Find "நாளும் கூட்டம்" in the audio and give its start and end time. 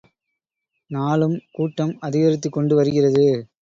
0.89-1.95